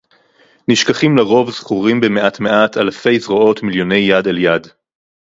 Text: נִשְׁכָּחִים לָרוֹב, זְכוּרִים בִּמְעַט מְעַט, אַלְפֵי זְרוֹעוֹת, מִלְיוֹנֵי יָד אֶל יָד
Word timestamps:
נִשְׁכָּחִים 0.67 1.17
לָרוֹב, 1.17 1.49
זְכוּרִים 1.49 1.99
בִּמְעַט 2.01 2.39
מְעַט, 2.39 2.77
אַלְפֵי 2.77 3.19
זְרוֹעוֹת, 3.19 3.63
מִלְיוֹנֵי 3.63 3.95
יָד 4.09 4.27
אֶל 4.27 4.37
יָד 4.37 4.67